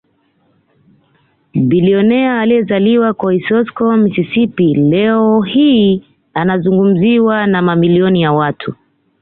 [1.55, 8.75] Bilionea aliyezaliwa Kosiosko Mississippi leo hii anazungumziwa na mamilioni ya watu